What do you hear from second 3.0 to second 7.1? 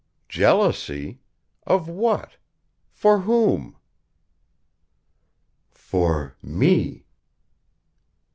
whom?" "For me."